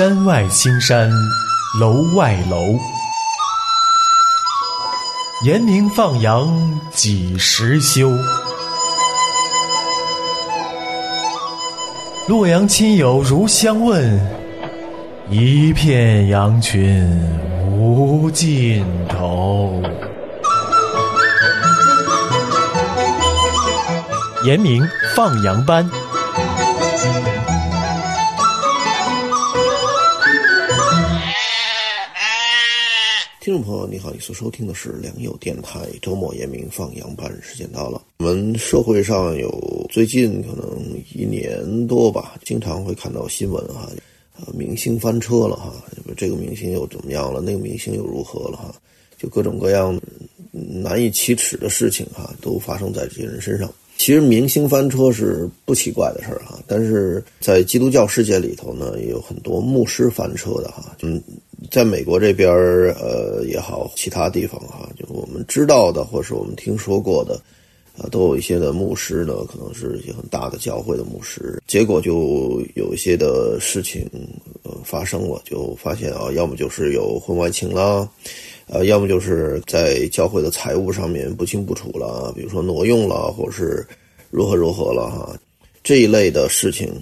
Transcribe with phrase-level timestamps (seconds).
[0.00, 1.12] 山外青山
[1.78, 2.78] 楼外楼，
[5.44, 8.10] 严明放羊几时休？
[12.26, 14.18] 洛阳亲友如相问，
[15.28, 17.06] 一片羊群
[17.70, 19.82] 无尽头。
[24.44, 24.82] 严明
[25.14, 25.86] 放羊班。
[33.50, 38.00] 听众朋友，你好，你所收听的是良友电台周末严明放羊班，时间到了。
[38.18, 39.50] 我们社会上有
[39.90, 40.86] 最近可能
[41.16, 43.90] 一年多吧，经常会看到新闻哈，
[44.38, 45.74] 呃，明星翻车了哈，
[46.16, 48.72] 这个明星又怎么样了，那个明星又如何了哈，
[49.18, 50.00] 就各种各样
[50.52, 53.68] 难以启齿的事情哈，都发生在这些人身上。
[53.96, 60.96] 其实明星翻车是不奇怪的事儿哈，但是在基督教世界里头呢，也有很多牧师翻车的哈。
[61.02, 61.20] 嗯，
[61.70, 62.50] 在美国这边
[63.00, 67.40] 呃也好，其他地方哈，就我们知道的或是我们听说过的，
[67.96, 74.04] 啊，都有一些的牧师呢，可能是一些很大的教会的牧师，结果就有一些的事情
[74.64, 78.08] 呃发生了，就发现啊，要么就是有婚外情啦。
[78.66, 83.86] 呃，要么就是在教会的财务上面不清不楚了，比如说挪用了，或者是
[84.30, 85.36] 如何如何了哈，
[85.84, 86.92] 这一类的事情。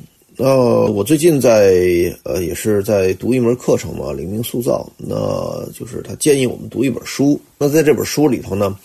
[0.41, 0.55] 那
[0.93, 1.75] 我最近在
[2.23, 7.39] 呃也是在读一门课程嘛，灵命塑造，那就是他建议我们读一本书。
[7.59, 8.79] 那在这本书里头呢，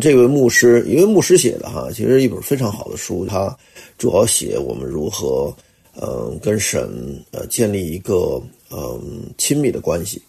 [0.00, 3.56] 这位牧师，一位牧师写的哈，其实一本非常好的书，他
[3.96, 5.54] 主要写我们如何
[5.94, 6.90] 嗯跟神
[7.30, 10.20] 呃建立一个嗯亲密的关系。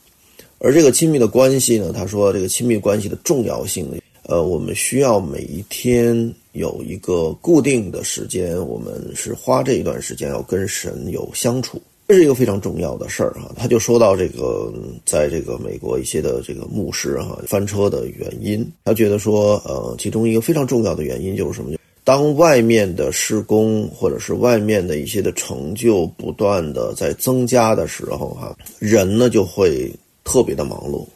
[0.59, 3.89] 而这个亲密的关系呢，他说这个亲密关系的重要性，
[4.28, 6.16] 呃，我们需要每一天
[6.58, 13.52] 有一个固定的时间，我们是花这一段时间要跟神有相处，这是一个非常重要的事儿哈。
[13.55, 14.71] 他就说到这个，
[15.05, 21.77] 在这个美国一些的这个牧师哈翻车的原因，他觉得说，呃，其中一个非常重要的原因就是什么？
[22.04, 29.92] 当外面的施工或者是外面的一些的成就不断的在增加的时候哈，人呢就会。
[30.30, 31.08] 特别的忙碌，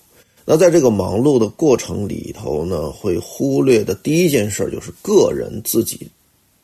[0.51, 6.06] 那在这个忙碌的过程里头呢，会忽略的第一件事就是个人自己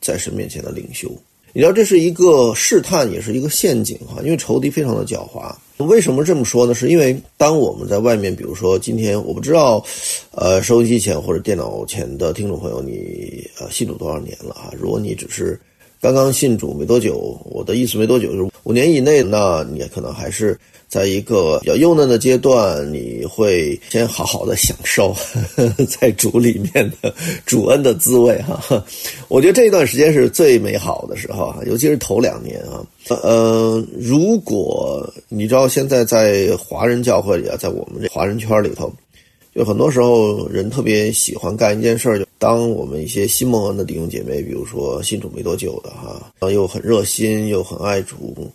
[0.02, 1.09] 在神面前的领袖。
[1.53, 5.56] 你知道这是一个试探，也是一个陷阱哈，因为仇敌非常的狡猾。
[5.86, 6.74] 为什么这么说呢？
[6.74, 9.81] 是因为当我们在外面，比如说今天，我不知道，
[10.31, 14.70] 呃，收音机前或者电脑前的听众朋友，你呃信主多少年了啊？
[14.78, 15.58] 如果你只是
[16.00, 20.58] 刚刚信主没多久，我的意思没多久，是五年以内，那你可能还是。
[20.90, 25.13] 在一个比较幼嫩的阶段，你会先好好的享受
[26.00, 27.13] 在主里面的
[27.46, 28.81] 主恩的滋味哈。
[29.28, 32.81] 我觉得这一段时间是最美好的时候啊，尤其是头两年啊。
[33.22, 38.90] 呃，如果你知道现在在华人教会里啊，在我们这华人圈里头，
[39.53, 48.50] 就很多时候人特别喜欢干一件事儿，就当我们一些新蒙恩的弟兄姐妹，比如说信主没多久的哈，然后又很热心又很爱主，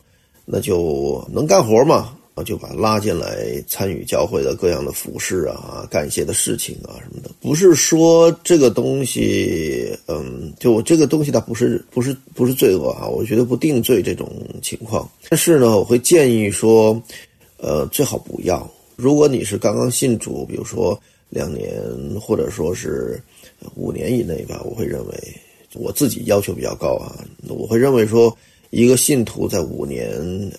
[0.45, 2.17] 那就能干活嘛。
[2.35, 7.31] 啊，就把拉进来参与教会的各样的服饰啊，干一些的事情啊什么的。
[7.43, 14.33] 不是说这个东西，嗯，就这个东西它不是不是不是罪恶啊，我觉得不定罪这种
[14.63, 15.07] 情况。
[15.29, 16.99] 但是呢，我会建议说，
[17.59, 18.67] 呃，最好不要。
[18.97, 20.99] 如果你是刚刚信主，比如说
[21.29, 21.71] 两年
[22.19, 23.23] 或者说是
[23.75, 25.15] 五年以内吧，我会认为
[25.75, 28.37] 我自己要求比较高啊，我会认为说
[28.71, 30.11] 一个信徒在五年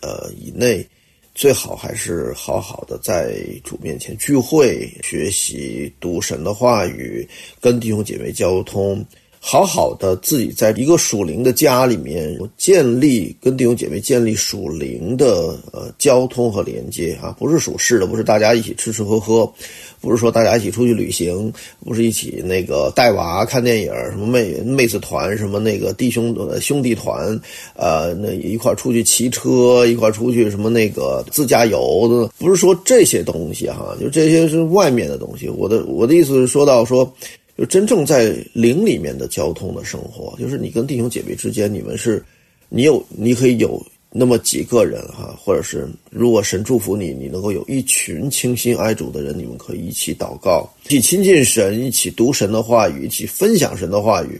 [0.02, 0.88] 呃以内。
[1.36, 7.28] 最好还是好好的在主面前聚会、学习、读神的话语，
[7.60, 9.04] 跟弟兄姐妹交通，
[9.46, 19.52] 好好的自己在一个属灵的家里面建立跟弟兄姐妹建立属灵的呃交通和连接啊，不是属世的，不是大家一起吃吃喝喝。
[20.00, 21.52] 不是说大家一起出去旅行，
[21.86, 27.40] 不是一起那个带娃看电影，什么妹妹子团，什么那个弟兄兄弟团，
[27.76, 35.48] 呃，那一块出去骑车，一块出去什么那个自驾游的，不是说这些东西哈，就这些是外面的东西。
[35.50, 37.10] 我的我的意思是说到说，
[37.58, 42.24] 就真正在灵里面的交通的生活，就是你跟弟兄姐妹之间，你们是，
[42.70, 43.84] 你有你可以有。
[44.16, 54.40] 那么几个人哈，或者是如果神祝福你，你能够有一群倾心爱主的人，你们可以一起祷告，一起亲近神，一起读神的话语，一起分享神的话语，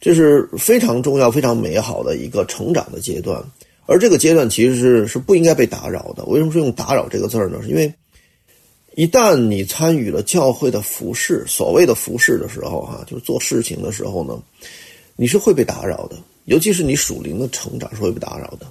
[0.00, 3.42] 这是非常重要、非常美好的一个成长的阶段。
[3.86, 6.24] 而这个阶段其实是是不应该被打扰的。
[6.26, 7.58] 为什么是用“打扰”这个字儿呢？
[7.60, 7.92] 是因为
[8.94, 14.40] 一旦你参与了教会的服饰，所谓的服饰的时候，哈，就是做事情的时候呢，
[15.16, 16.16] 你是会被打扰的。
[16.46, 18.66] 尤其是你属灵的成长是会被打扰的。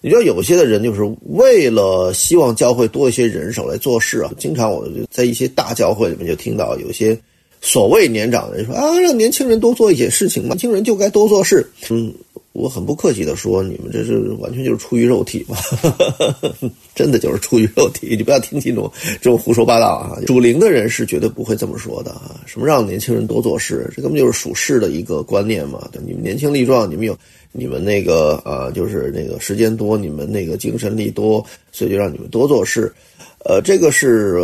[0.00, 7.16] 你知道有些的人就是为了希望教会多一些人手来做事啊，经常我就在一些大教会里面就听到有些
[7.60, 11.66] 所谓年长的人说啊，让年轻人多做一些事情嘛，年轻人就该多做事。
[11.90, 12.12] 嗯，
[12.54, 15.58] 我很不客气的说，你们这是完全就是出于肉体嘛，
[16.94, 18.90] 真的就是出于肉体，你不要听这种
[19.20, 20.16] 这种胡说八道啊！
[20.26, 22.40] 属灵的人是绝对不会这么说的啊！
[22.46, 25.88] 什么让年轻人多做事，这根本就是属世的一个观念嘛。
[25.92, 27.14] 对，你们年轻力壮，你们有。
[27.56, 32.92] 你们那个啊，就是那个时间多，你们那个精神力多，所以就让你们多做事，
[33.44, 34.40] 呃，这个是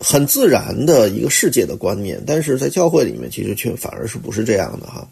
[0.00, 5.06] 很自然的一个世界的观念，但是在教会里面，其实却反而是不是这样的哈。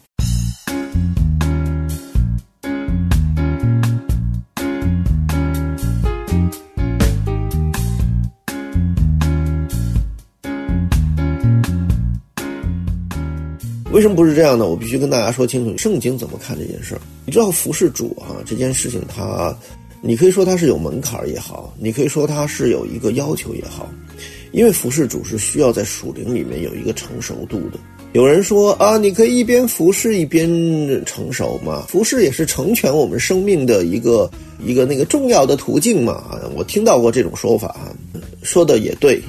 [13.93, 14.67] 为什么不是这样呢？
[14.67, 17.01] 我必须跟大家说清楚，圣经怎么看这件事儿。
[17.27, 19.55] 你知道服侍主啊这件事情，它，
[20.01, 23.87] 你可以说它是有门槛也好，你可以说它是有一个要求也好，
[24.51, 27.77] 因为服侍主是需要在属灵里面有一个成熟度的。
[28.13, 30.49] 有人说啊，你可以一边服侍一边
[31.05, 31.85] 成熟嘛？
[31.87, 34.27] 服侍也是成全我们生命的一个
[34.59, 36.35] 一个那个重要的途径嘛？
[36.55, 37.93] 我听到过这种说法，
[38.41, 39.21] 说的也对，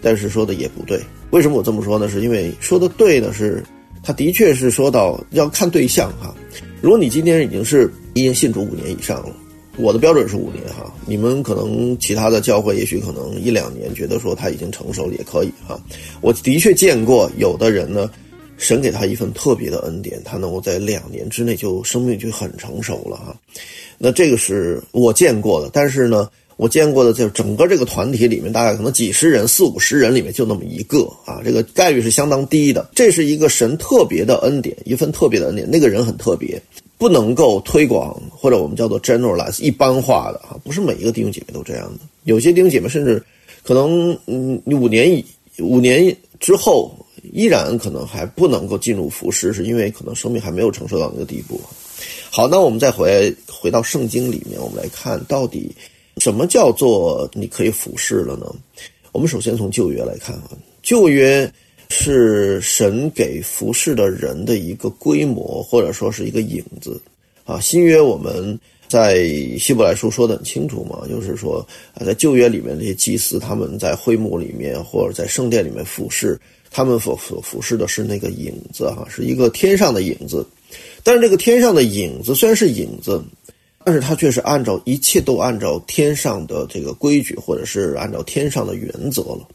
[0.00, 1.02] 但是说的也不对。
[1.30, 2.08] 为什么我这么说呢？
[2.08, 3.60] 是因为说的对呢是。
[4.02, 6.34] 他的确是说到要看对象哈，
[6.80, 9.34] 如果你今天已经是已经信主五年以上了，
[9.76, 15.78] 我的标准是五年哈，你们可能其他的教会也许可能一两年觉得说他已经成熟了也可以哈。
[16.20, 18.10] 我的确见过有的人呢，
[18.56, 23.36] 神给他一份特别的恩典，他能够在两年之内就生命就很成熟了哈，
[23.98, 26.28] 那这个是我见过的，但是呢。
[26.58, 32.90] 我见过的就整个这个团体里面，大概可能几十人、四五十人里面就那么一个啊，这个概率是相当低的。
[32.96, 35.70] 这是一个神特别的恩典，一份特别的恩典。
[35.70, 36.60] 那个人很特别，
[36.98, 42.00] 不能够推广或者我们叫做 generalize 一般化的啊，不是每一个弟兄姐妹都这样的。
[42.24, 43.22] 有些弟兄姐妹甚至
[43.62, 45.24] 可能嗯，五年以
[45.60, 46.92] 五年之后
[47.32, 51.60] 依然可能还不能够进入服饰，是因为可能生命还没有成熟到那个地步。
[52.32, 55.72] 好，那我们再回回到圣经里面，我们来看到底。
[56.18, 58.54] 什么叫做你可以俯视了呢？
[59.12, 60.50] 我们首先从旧约来看啊，
[60.82, 61.50] 旧约
[61.88, 67.00] 是神给服侍的人的一个规模，或者说是一个影子
[67.44, 67.58] 啊。
[67.58, 69.26] 新约我们在
[69.58, 76.38] 希伯来书说的很清楚嘛，就是说啊，在旧约里面那些祭司他们在会幕里面或者在圣殿里面服侍，
[76.70, 80.46] 他们所所服侍的是那个影子哈，是一个天上的影子。
[81.02, 83.22] 但是这个天上的影子虽然是影子。
[83.88, 89.48] 但是他却是按照一切都按照天上的这个规矩，或者是按照天上的原则了。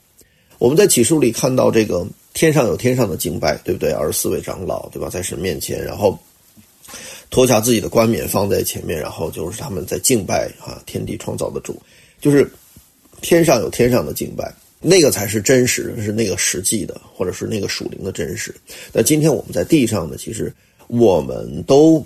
[0.57, 2.03] 我们在启示里看到这个
[2.33, 3.91] 天上有天上的敬拜，对不对？
[3.91, 5.07] 二十四位长老，对吧？
[5.07, 6.17] 在神面前，然后
[7.29, 11.79] 脱下自己的冠冕放在前面，然后就是他们在敬拜啊，天地创造的主，
[12.19, 12.51] 就是
[13.21, 14.51] 天上有天上的敬拜，
[14.81, 18.51] 那个才是真实，是那个实际的，或者是那个属灵的真实。
[18.91, 20.51] 那今天我们在地上呢，其实
[20.87, 22.03] 我们都。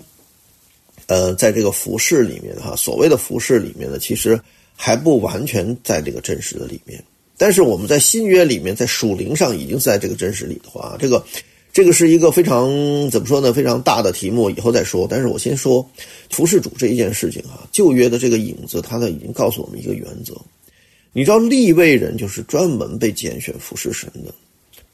[1.08, 4.38] 呃，在这个服饰里面哈，所谓的服饰里面呢，其实
[4.76, 7.02] 还不完全在这个真实的里面。
[7.36, 11.24] 但是我们在新约里面，在属灵上已经在这个真实里的话，这个
[11.72, 12.68] 这个是一个非常
[13.10, 13.52] 怎么说呢？
[13.52, 15.06] 非常大的题目，以后再说。
[15.08, 15.88] 但是我先说
[16.30, 20.34] 服侍主这一件事情哈，旧约的这个影子，它呢已经告诉我们一个原则。
[21.14, 24.34] 你知道立位人就是专门被拣选服侍神的。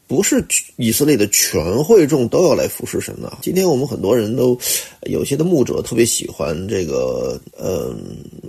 [0.06, 0.44] 不是
[0.76, 3.38] 以色列的全会众都要来服侍神的。
[3.40, 4.58] 今天我们很多人都
[5.02, 7.96] 有些的牧者特别喜欢这个，嗯，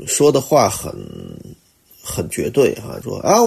[0.06, 0.94] 说的话很
[2.04, 3.40] 很绝对哈，说啊，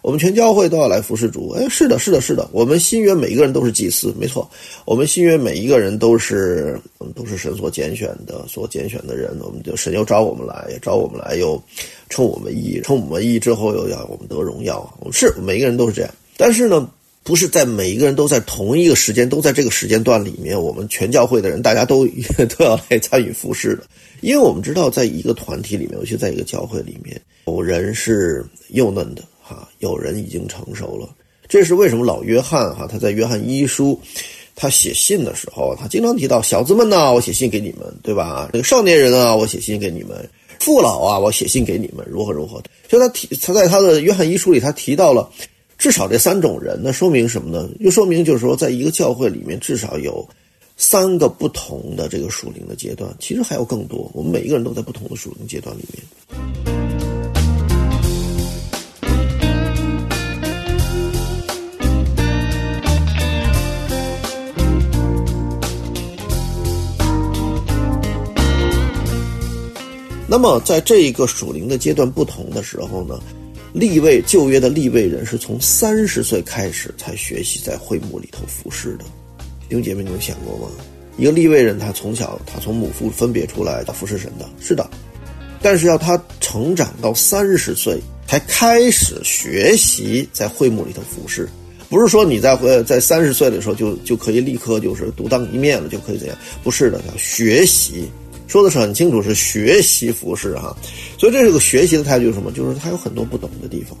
[0.00, 1.50] 我们全教会都要来服侍主。
[1.50, 4.48] 哎，是的，是的，是的，我们新约每一个人都是祭司，没错，
[4.84, 6.80] 我们新约每一个人都是
[7.16, 9.36] 都是神所拣选的，所拣选的人。
[9.42, 11.60] 我们就神又招我们来，也招我们来，又
[12.08, 14.88] 称我们义，称我们义之后又要我们得荣耀。
[15.12, 16.88] 是每一个人都是这样，但是呢。
[17.26, 22.06] 不是在每一个人都在同一个时间，都在这个时间段里面，我们全教会的人大家都
[22.56, 23.82] 都要来参与服侍的，
[24.20, 31.08] 因为我们知道，在一个团体里面，尤其在一个教会里面，有人是幼嫩的哈，有人已经成熟了。
[31.48, 34.00] 这是为什么老约翰哈他在约翰一书
[34.54, 38.48] 他写信的时候，他经常提到小子们呐，我写信给你们，对吧？
[38.52, 40.16] 那个少年人啊，我写信给你们；
[40.60, 42.62] 父老啊，我写信给你们，如何如何。
[42.86, 45.28] 就他提他在他的约翰一书里，他提到了。
[45.86, 47.70] 至少这三种人，那说明什么呢？
[47.78, 50.28] 又说明就是说，在一个教会里面，至少有
[50.76, 53.08] 三个不同的这个属灵的阶段。
[53.20, 56.02] 其实还有更多，我们每一个人都在不同的属灵阶段里面。
[70.28, 73.16] 那么在这一个属灵的阶段不同的时候呢，
[73.76, 79.04] 立位旧约的立位人是从三十岁开始才学习在会幕里头服侍的。
[79.68, 80.72] 弟兄姐妹，你有想过吗？
[81.18, 84.88] 一个立位人，他从小他从母父分别出来，他服侍神的，是的。
[85.60, 91.46] 但是要他成长到三十岁才开始学习在会幕里头服侍，
[91.90, 96.38] 不是说你在会在三十岁的时候就就可以立刻就是独当一面了，就可以怎样？
[96.64, 98.08] 不是的，要学习。
[98.46, 100.76] 说的是很清楚，是学习服饰哈，
[101.18, 102.52] 所以这是个学习的态度，是什么？
[102.52, 103.96] 就是他有很多不懂的地方。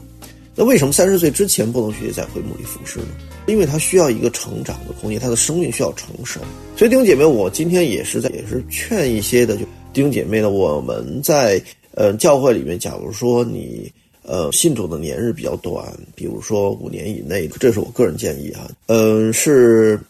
[0.58, 3.08] 那为什么三十岁之前不能学习在会幕里服侍呢？
[3.46, 6.40] 因为他需要一个成长的空间，他的生命需要成熟。
[6.76, 20.00] 所以弟兄姐妹，我今天也是在也是劝一些的，就弟兄姐妹呢，我们在呃教会里面，假如说你呃信主的年日比较短，比如说五年以内，这是我个人建议哈，嗯，是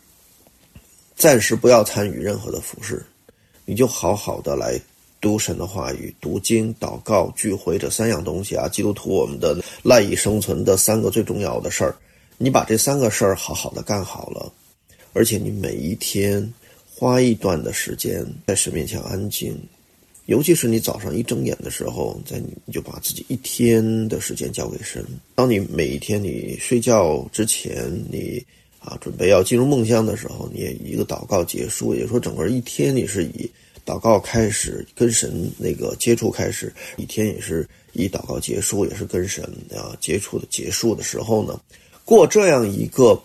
[1.17, 3.05] 暂时不要参与任何的服饰。
[3.67, 4.81] 你就好好的来
[5.21, 11.97] 读神的话语、读经、祷告、聚会这三样东西啊，基督徒我们的赖以生存的三个最重要的事儿，
[12.39, 14.53] 你把这三个事儿好好的干好了，
[15.13, 16.55] 而且你每一天
[16.89, 19.59] 花一段的时间在神面前安静，
[20.27, 25.05] 尤其是你早上一睁眼的时候，在你就把自己一天的时间交给神。
[25.35, 28.41] 当你每一天你睡觉之前，你。
[28.87, 33.51] 啊，准备要进入梦乡的时候，你也一个祷告结束，也说整个一天你是以
[33.85, 39.43] 祷告开始，跟神那个接触开始，一天也是以祷告结束，也是跟神
[39.75, 41.61] 啊接触的结束的时候呢，
[42.05, 43.21] 过这样一个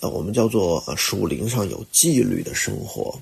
[0.00, 3.18] 呃我们叫做属灵上有纪律的生活，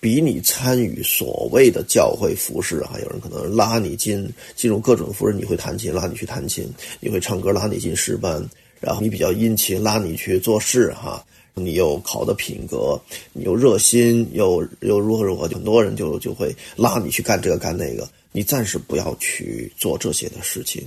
[0.00, 6.66] 比你参与所谓的教会服饰啊，有人可能拉你进进入各种服饰，你会弹琴，拉你去弹琴，
[7.00, 8.42] 你会唱歌，拉你进诗班。
[8.80, 13.00] 然后你比较殷勤，拉你去做事哈，你有好的品格，
[13.32, 18.08] 你又热心，又又如何如何，很多人就就会拉你去干这个干那个。
[18.30, 20.86] 你暂时不要去做这些的事情，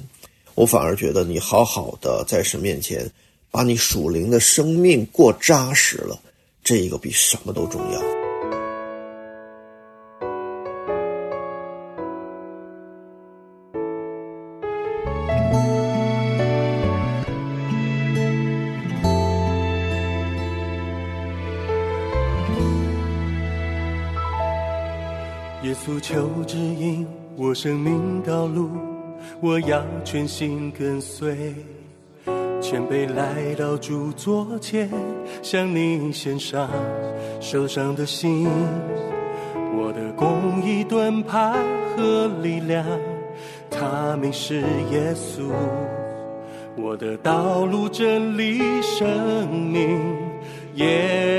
[0.55, 3.09] 我反而觉得你好好的在神面前，
[3.49, 6.17] 把你属灵的生命过扎实了，
[6.63, 8.20] 这一个比什么都重要。
[25.63, 27.05] 耶稣求指引
[27.37, 28.71] 我生命道路，
[29.39, 31.53] 我要全心跟随。
[32.59, 34.89] 谦卑来到主座前，
[35.43, 36.67] 向你献上
[37.39, 38.47] 受伤的心。
[39.77, 41.53] 我的公益盾牌
[41.95, 42.83] 和力量，
[43.69, 45.51] 他名是耶稣。
[46.75, 49.99] 我的道路真理生命，
[50.73, 51.30] 耶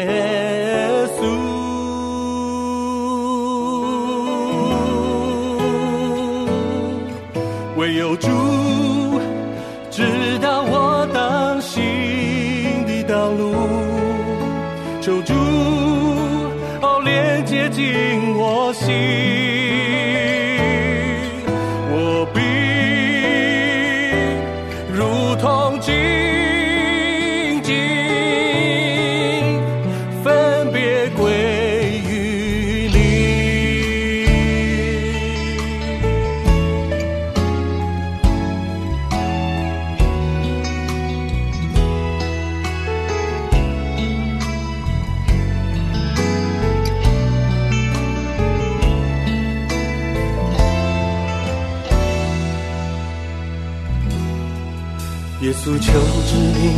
[55.42, 55.92] 耶稣求
[56.24, 56.70] 指引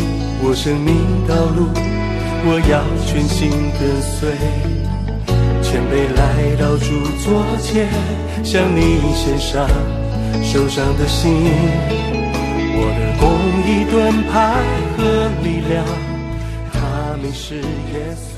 [0.42, 0.96] 我生命
[1.28, 1.68] 道路，
[2.46, 4.32] 我要全心跟随，
[5.62, 6.86] 前辈来到主
[7.22, 7.86] 座前，
[8.42, 8.80] 向你
[9.12, 9.68] 献上
[10.42, 11.44] 受伤的心。
[12.76, 13.28] 我的公
[13.68, 14.32] 义盾牌
[14.96, 15.84] 和力量，
[16.72, 18.33] 他名是耶稣。